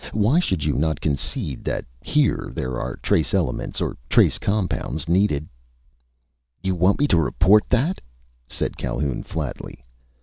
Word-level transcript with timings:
Why 0.13 0.39
should 0.39 0.63
you 0.63 0.73
not 0.73 0.99
concede 0.99 1.63
that 1.65 1.85
here 2.01 2.49
there 2.55 2.79
are 2.79 2.95
trace 3.03 3.35
elements 3.35 3.79
or 3.79 3.97
trace 4.09 4.39
compounds 4.39 5.07
needed" 5.07 5.47
"You 6.63 6.73
want 6.73 6.97
me 6.97 7.07
to 7.07 7.17
report 7.19 7.65
that," 7.69 8.01
said 8.47 8.77
Calhoun, 8.77 9.21
flatly. 9.21 9.85